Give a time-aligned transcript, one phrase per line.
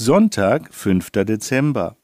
[0.00, 1.10] Sonntag, 5.
[1.10, 1.96] Dezember.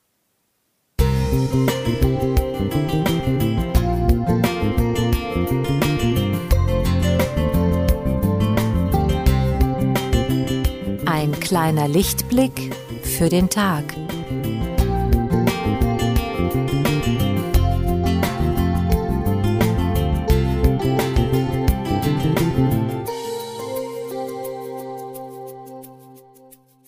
[11.06, 13.84] Ein kleiner Lichtblick für den Tag.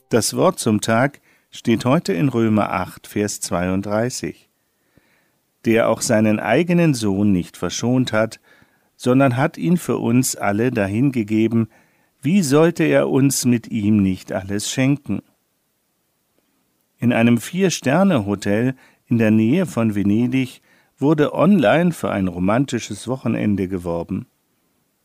[0.08, 1.20] Das Wort zum Tag
[1.50, 4.48] steht heute in Römer 8, Vers 32.
[5.64, 8.38] Der auch seinen eigenen Sohn nicht verschont hat,
[8.94, 11.68] sondern hat ihn für uns alle dahingegeben,
[12.22, 15.22] wie sollte er uns mit ihm nicht alles schenken?
[16.98, 20.62] In einem Vier-Sterne-Hotel in der Nähe von Venedig
[20.98, 24.26] wurde online für ein romantisches Wochenende geworben.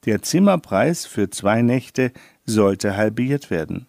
[0.06, 2.12] Der Zimmerpreis für zwei Nächte
[2.46, 3.88] sollte halbiert werden.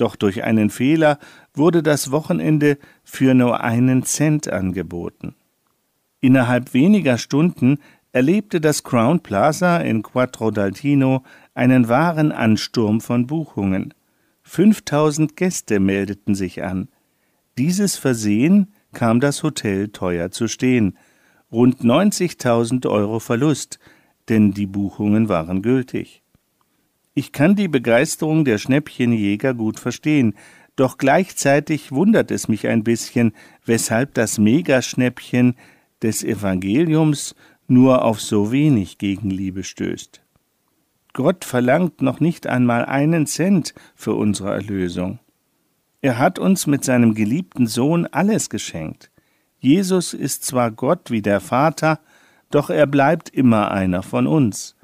[0.00, 1.18] Doch durch einen Fehler
[1.52, 5.34] wurde das Wochenende für nur einen Cent angeboten.
[6.20, 7.78] Innerhalb weniger Stunden
[8.12, 11.22] erlebte das Crown Plaza in Quattro d'Altino
[11.54, 13.92] einen wahren Ansturm von Buchungen.
[14.42, 16.88] 5000 Gäste meldeten sich an.
[17.58, 20.96] Dieses Versehen kam das Hotel teuer zu stehen.
[21.52, 23.78] Rund 90.000 Euro Verlust,
[24.30, 26.22] denn die Buchungen waren gültig.
[27.20, 30.32] Ich kann die Begeisterung der Schnäppchenjäger gut verstehen,
[30.74, 33.34] doch gleichzeitig wundert es mich ein bisschen,
[33.66, 35.54] weshalb das Megaschnäppchen
[36.00, 37.34] des Evangeliums
[37.68, 40.22] nur auf so wenig Gegenliebe stößt.
[41.12, 45.18] Gott verlangt noch nicht einmal einen Cent für unsere Erlösung.
[46.00, 49.10] Er hat uns mit seinem geliebten Sohn alles geschenkt.
[49.58, 52.00] Jesus ist zwar Gott wie der Vater,
[52.50, 54.74] doch er bleibt immer einer von uns.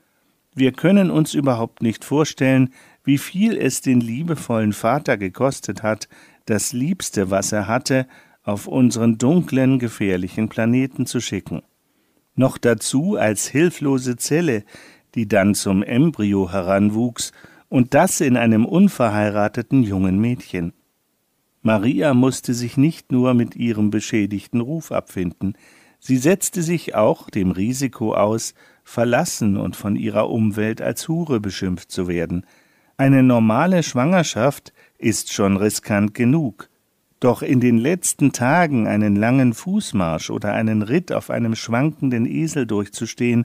[0.58, 2.70] Wir können uns überhaupt nicht vorstellen,
[3.04, 6.08] wie viel es den liebevollen Vater gekostet hat,
[6.46, 8.06] das Liebste, was er hatte,
[8.42, 11.60] auf unseren dunklen, gefährlichen Planeten zu schicken.
[12.36, 14.64] Noch dazu als hilflose Zelle,
[15.14, 17.32] die dann zum Embryo heranwuchs,
[17.68, 20.72] und das in einem unverheirateten jungen Mädchen.
[21.60, 25.54] Maria musste sich nicht nur mit ihrem beschädigten Ruf abfinden,
[25.98, 28.54] sie setzte sich auch dem Risiko aus,
[28.86, 32.46] verlassen und von ihrer Umwelt als Hure beschimpft zu werden.
[32.96, 36.70] Eine normale Schwangerschaft ist schon riskant genug.
[37.18, 42.64] Doch in den letzten Tagen einen langen Fußmarsch oder einen Ritt auf einem schwankenden Esel
[42.64, 43.44] durchzustehen,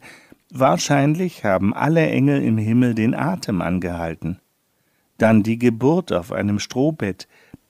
[0.53, 4.39] wahrscheinlich haben alle Engel im Himmel den Atem angehalten.
[5.17, 7.27] Dann die Geburt auf einem Strohbett,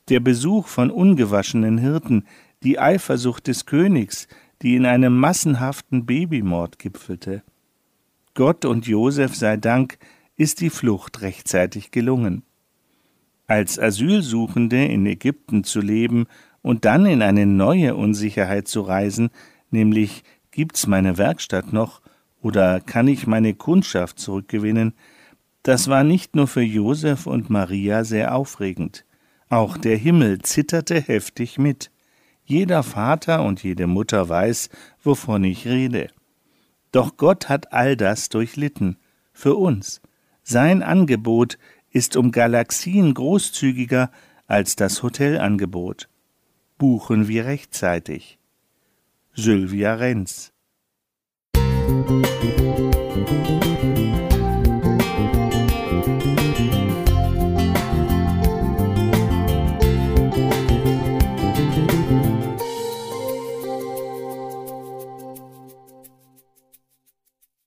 [0.09, 2.25] der Besuch von ungewaschenen Hirten,
[2.63, 4.27] die Eifersucht des Königs,
[4.61, 7.43] die in einem massenhaften Babymord gipfelte.
[8.33, 9.97] Gott und Josef sei Dank
[10.37, 12.43] ist die Flucht rechtzeitig gelungen.
[13.47, 16.27] Als Asylsuchende in Ägypten zu leben
[16.61, 19.29] und dann in eine neue Unsicherheit zu reisen,
[19.69, 22.01] nämlich gibt's meine Werkstatt noch
[22.41, 24.93] oder kann ich meine Kundschaft zurückgewinnen,
[25.63, 29.05] das war nicht nur für Josef und Maria sehr aufregend.
[29.49, 31.91] Auch der Himmel zitterte heftig mit.
[32.45, 34.69] Jeder Vater und jede Mutter weiß,
[35.03, 36.07] wovon ich rede.
[36.91, 38.97] Doch Gott hat all das durchlitten,
[39.33, 40.01] für uns.
[40.43, 41.57] Sein Angebot
[41.89, 44.11] ist um Galaxien großzügiger
[44.47, 46.09] als das Hotelangebot.
[46.77, 48.39] Buchen wir rechtzeitig.
[49.33, 50.51] Sylvia Renz
[51.55, 53.70] Musik